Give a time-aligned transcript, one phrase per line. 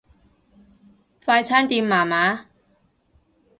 [1.23, 2.47] 快餐店麻麻